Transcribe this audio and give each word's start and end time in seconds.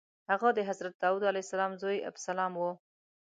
هغه 0.31 0.47
د 0.57 0.59
حضرت 0.69 0.93
داود 1.03 1.23
علیه 1.29 1.45
السلام 1.45 1.71
زوی 1.81 2.05
ابسلام 2.09 2.53
و. 2.57 2.63